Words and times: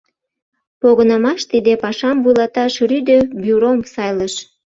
Погынымаш 0.81 1.41
тиде 1.51 1.73
пашам 1.83 2.17
вуйлаташ 2.23 2.73
Рӱдӧ 2.89 3.17
бюром 3.41 3.79
сайлыш. 3.93 4.33